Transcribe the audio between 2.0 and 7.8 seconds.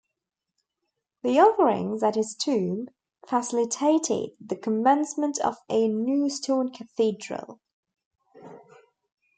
at his tomb facilitated the commencement of a new stone cathedral.